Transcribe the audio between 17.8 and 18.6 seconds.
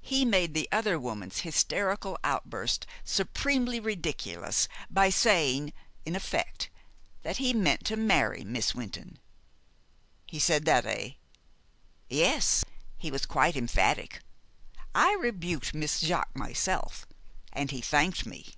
thanked me."